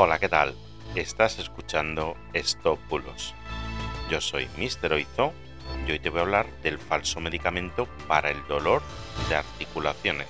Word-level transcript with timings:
Hola, 0.00 0.20
¿qué 0.20 0.28
tal? 0.28 0.54
Estás 0.94 1.40
escuchando 1.40 2.16
Stop 2.32 2.78
Bulos. 2.88 3.34
Yo 4.08 4.20
soy 4.20 4.48
Mr. 4.56 4.92
Oizo 4.92 5.32
y 5.88 5.90
hoy 5.90 5.98
te 5.98 6.08
voy 6.08 6.20
a 6.20 6.22
hablar 6.22 6.46
del 6.62 6.78
falso 6.78 7.18
medicamento 7.18 7.88
para 8.06 8.30
el 8.30 8.46
dolor 8.46 8.80
de 9.28 9.34
articulaciones. 9.34 10.28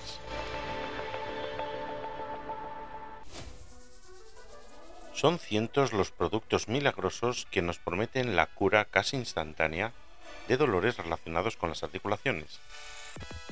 Son 5.13 5.39
cientos 5.39 5.93
los 5.93 6.13
productos 6.13 6.69
milagrosos 6.69 7.47
que 7.51 7.61
nos 7.61 7.79
prometen 7.79 8.37
la 8.37 8.47
cura 8.47 8.87
casi 8.87 9.17
instantánea 9.17 9.93
de 10.49 10.57
dolores 10.57 10.97
relacionados 10.97 11.59
con 11.59 11.69
las 11.69 11.83
articulaciones. 11.83 12.59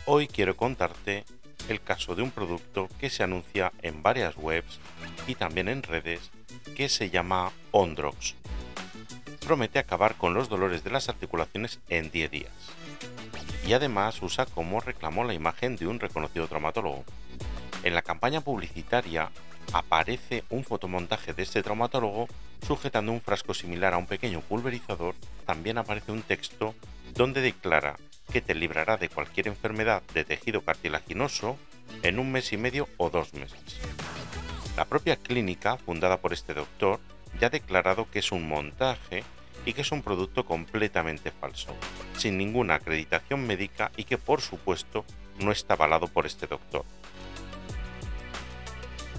Hoy 0.07 0.29
quiero 0.29 0.57
contarte 0.57 1.27
el 1.69 1.83
caso 1.83 2.15
de 2.15 2.23
un 2.23 2.31
producto 2.31 2.89
que 3.01 3.11
se 3.11 3.23
anuncia 3.23 3.73
en 3.83 4.03
varias 4.03 4.37
webs 4.37 4.79
y 5.27 5.35
también 5.35 5.69
en 5.69 5.83
redes 5.83 6.31
que 6.77 6.89
se 6.89 7.11
llama 7.11 7.53
Ondrox. 7.73 8.35
Promete 9.47 9.79
acabar 9.79 10.17
con 10.17 10.35
los 10.35 10.49
dolores 10.49 10.85
de 10.85 10.91
las 10.91 11.09
articulaciones 11.09 11.81
en 11.89 12.11
10 12.11 12.31
días. 12.31 12.53
Y 13.67 13.73
además 13.73 14.21
usa 14.23 14.47
como 14.47 14.81
reclamó 14.81 15.25
la 15.25 15.35
imagen 15.35 15.77
de 15.77 15.87
un 15.87 16.01
reconocido 16.01 16.47
traumatólogo. 16.47 17.05
En 17.83 17.95
la 17.95 18.03
campaña 18.03 18.41
publicitaria 18.41 19.31
aparece 19.73 20.45
un 20.51 20.65
fotomontaje 20.65 21.33
de 21.33 21.43
este 21.43 21.63
traumatólogo 21.63 22.29
sujetando 22.67 23.13
un 23.13 23.21
frasco 23.21 23.55
similar 23.55 23.95
a 23.95 23.99
un 23.99 24.07
pequeño 24.07 24.41
pulverizador. 24.41 25.15
También 25.45 25.79
aparece 25.79 26.13
un 26.13 26.23
texto 26.23 26.75
donde 27.15 27.41
declara 27.41 27.97
que 28.33 28.41
te 28.41 28.55
librará 28.55 28.97
de 28.97 29.09
cualquier 29.09 29.49
enfermedad 29.49 30.03
de 30.15 30.25
tejido 30.25 30.63
cartilaginoso 30.63 31.57
en 32.03 32.19
un 32.19 32.33
mes 32.33 32.53
y 32.53 32.57
medio 32.57 32.89
o 32.97 33.11
dos 33.11 33.35
meses. 33.35 33.81
La 34.77 34.85
propia 34.85 35.17
clínica, 35.17 35.77
fundada 35.79 36.19
por 36.19 36.33
este 36.33 36.55
doctor, 36.55 37.01
ya 37.41 37.47
ha 37.47 37.51
declarado 37.51 38.11
que 38.11 38.19
es 38.19 38.33
un 38.33 38.47
montaje 38.49 39.25
y 39.65 39.73
que 39.73 39.83
es 39.83 39.93
un 39.93 40.03
producto 40.03 40.45
completamente 40.45 41.31
falso, 41.31 41.75
sin 42.17 42.39
ninguna 42.39 42.75
acreditación 42.75 43.47
médica 43.47 43.91
y 43.97 44.05
que 44.05 44.19
por 44.19 44.41
supuesto 44.41 45.05
no 45.41 45.53
está 45.53 45.75
avalado 45.75 46.09
por 46.09 46.27
este 46.27 46.47
doctor. 46.47 46.85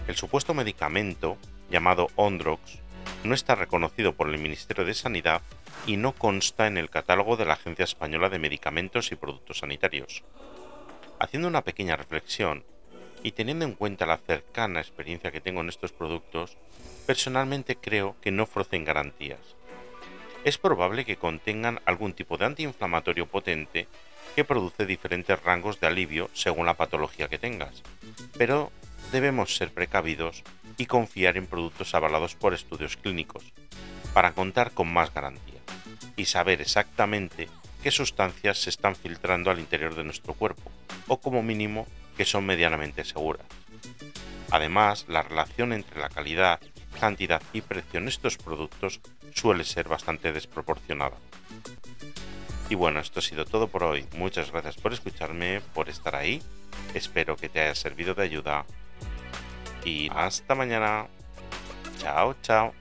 El 0.08 0.16
supuesto 0.16 0.53
medicamento, 0.53 1.38
llamado 1.69 2.08
Ondrox, 2.16 2.80
no 3.23 3.33
está 3.33 3.55
reconocido 3.55 4.13
por 4.13 4.29
el 4.29 4.37
Ministerio 4.37 4.85
de 4.85 4.93
Sanidad 4.93 5.41
y 5.85 5.97
no 5.97 6.13
consta 6.13 6.67
en 6.67 6.77
el 6.77 6.89
catálogo 6.89 7.37
de 7.37 7.45
la 7.45 7.53
Agencia 7.53 7.83
Española 7.83 8.29
de 8.29 8.39
Medicamentos 8.39 9.11
y 9.11 9.15
Productos 9.15 9.59
Sanitarios. 9.59 10.23
Haciendo 11.19 11.47
una 11.47 11.63
pequeña 11.63 11.95
reflexión 11.95 12.63
y 13.23 13.31
teniendo 13.31 13.65
en 13.65 13.73
cuenta 13.73 14.05
la 14.05 14.17
cercana 14.17 14.79
experiencia 14.79 15.31
que 15.31 15.41
tengo 15.41 15.61
en 15.61 15.69
estos 15.69 15.91
productos, 15.91 16.57
personalmente 17.05 17.75
creo 17.75 18.15
que 18.21 18.31
no 18.31 18.43
ofrecen 18.43 18.85
garantías. 18.85 19.39
Es 20.43 20.57
probable 20.57 21.03
que 21.03 21.17
contengan 21.17 21.81
algún 21.85 22.13
tipo 22.13 22.38
de 22.38 22.45
antiinflamatorio 22.45 23.25
potente 23.25 23.88
que 24.35 24.45
produce 24.45 24.85
diferentes 24.85 25.41
rangos 25.41 25.79
de 25.79 25.88
alivio 25.88 26.29
según 26.33 26.67
la 26.67 26.75
patología 26.75 27.27
que 27.27 27.39
tengas, 27.39 27.81
pero 28.38 28.71
debemos 29.11 29.55
ser 29.55 29.73
precavidos 29.73 30.44
y 30.77 30.86
confiar 30.86 31.38
en 31.38 31.47
productos 31.47 31.95
avalados 31.95 32.36
por 32.36 32.53
estudios 32.53 32.97
clínicos, 32.97 33.44
para 34.13 34.33
contar 34.33 34.72
con 34.72 34.91
más 34.91 35.13
garantía 35.13 35.59
y 36.16 36.25
saber 36.25 36.61
exactamente 36.61 37.47
qué 37.83 37.91
sustancias 37.91 38.59
se 38.59 38.69
están 38.69 38.95
filtrando 38.95 39.52
al 39.52 39.59
interior 39.59 39.95
de 39.95 40.03
nuestro 40.03 40.33
cuerpo, 40.33 40.72
o 41.08 41.19
como 41.19 41.44
mínimo 41.44 41.88
que 42.16 42.25
son 42.25 42.45
medianamente 42.45 43.05
seguras. 43.05 43.45
Además, 44.52 45.05
la 45.08 45.22
relación 45.22 45.73
entre 45.73 46.00
la 46.00 46.09
calidad, 46.09 46.59
cantidad 47.00 47.41
y 47.53 47.61
precio 47.61 48.00
en 48.00 48.08
estos 48.08 48.38
productos 48.38 49.02
suele 49.33 49.63
ser 49.63 49.88
bastante 49.88 50.31
desproporcionada. 50.31 51.17
Y 52.69 52.75
bueno, 52.75 53.00
esto 53.00 53.19
ha 53.19 53.24
sido 53.24 53.45
todo 53.45 53.68
por 53.68 53.84
hoy. 53.84 54.06
Muchas 54.18 54.51
gracias 54.51 54.75
por 54.75 54.94
escucharme, 54.94 55.62
por 55.74 55.89
estar 55.89 56.16
ahí. 56.16 56.41
Espero 56.94 57.38
que 57.38 57.50
te 57.50 57.62
haya 57.62 57.75
servido 57.75 58.13
de 58.13 58.24
ayuda. 58.24 58.66
Y 59.88 60.09
hasta 60.14 60.53
mañana. 60.53 61.08
Chao, 61.98 62.36
chao. 62.42 62.74